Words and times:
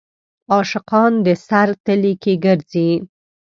عاشقان 0.53 1.13
د 1.25 1.27
سر 1.47 1.69
تلي 1.85 2.13
کې 2.23 2.33
ګرځي. 2.45 2.91